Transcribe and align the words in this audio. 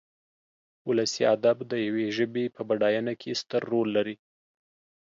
ولسي 0.89 1.23
ادب 1.35 1.57
د 1.71 1.73
يوې 1.87 2.07
ژبې 2.17 2.45
په 2.55 2.61
بډاينه 2.69 3.13
کې 3.21 3.39
ستر 3.41 3.61
رول 3.71 3.89
لري. 3.97 4.15